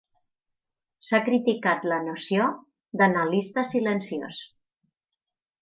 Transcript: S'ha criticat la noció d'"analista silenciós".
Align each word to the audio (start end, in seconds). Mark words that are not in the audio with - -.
S'ha 1.09 1.19
criticat 1.27 1.85
la 1.93 1.99
noció 2.07 2.47
d'"analista 3.03 3.67
silenciós". 3.77 4.45